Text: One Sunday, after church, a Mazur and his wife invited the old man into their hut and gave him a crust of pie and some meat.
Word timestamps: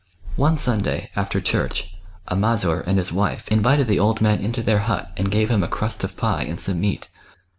One 0.35 0.57
Sunday, 0.57 1.11
after 1.15 1.39
church, 1.39 1.93
a 2.27 2.35
Mazur 2.35 2.79
and 2.87 2.97
his 2.97 3.11
wife 3.13 3.47
invited 3.49 3.85
the 3.85 3.99
old 3.99 4.19
man 4.19 4.39
into 4.39 4.63
their 4.63 4.79
hut 4.79 5.11
and 5.15 5.29
gave 5.29 5.51
him 5.51 5.61
a 5.63 5.67
crust 5.67 6.03
of 6.03 6.17
pie 6.17 6.41
and 6.45 6.59
some 6.59 6.81
meat. 6.81 7.07